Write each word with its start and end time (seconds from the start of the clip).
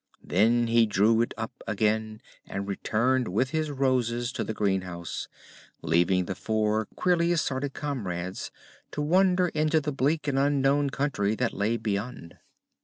Then 0.23 0.65
he 0.65 0.87
drew 0.87 1.21
it 1.21 1.31
up 1.37 1.61
again 1.67 2.21
and 2.47 2.67
returned 2.67 3.27
with 3.27 3.51
his 3.51 3.69
Roses 3.69 4.31
to 4.31 4.43
the 4.43 4.51
greenhouse, 4.51 5.27
leaving 5.83 6.25
the 6.25 6.33
four 6.33 6.87
queerly 6.95 7.31
assorted 7.31 7.75
comrades 7.75 8.49
to 8.93 9.01
wander 9.03 9.49
into 9.49 9.79
the 9.79 9.91
bleak 9.93 10.27
and 10.27 10.39
unknown 10.39 10.89
country 10.89 11.35
that 11.35 11.53
lay 11.53 11.77
beyond. 11.77 12.39